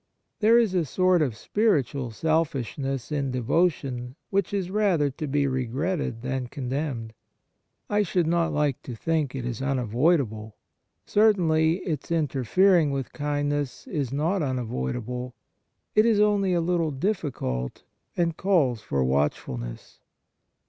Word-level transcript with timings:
There 0.39 0.57
is 0.57 0.73
a 0.73 0.83
sort 0.83 1.21
of 1.21 1.35
spiritual 1.37 2.09
selfish 2.09 2.75
ness 2.75 3.11
in 3.11 3.29
devotion 3.29 4.15
which 4.31 4.51
is 4.51 4.71
rather 4.71 5.11
to 5.11 5.27
be 5.27 5.45
regretted 5.45 6.23
than 6.23 6.47
condemned. 6.47 7.13
I 7.87 8.01
should 8.01 8.25
not 8.25 8.51
like 8.51 8.81
to 8.81 8.95
think 8.95 9.35
it 9.35 9.45
is 9.45 9.61
unavoidable. 9.61 10.55
Certainly 11.05 11.81
its 11.83 12.11
interfering 12.11 12.89
with 12.89 13.13
kindness 13.13 13.85
is 13.85 14.11
not 14.11 14.41
un 14.41 14.57
avoidable. 14.57 15.35
It 15.93 16.07
is 16.07 16.19
only 16.19 16.55
a 16.55 16.61
little 16.61 16.89
difficult, 16.89 17.83
and 18.17 18.35
calls 18.35 18.81
for 18.81 19.03
watchfulness. 19.03 19.99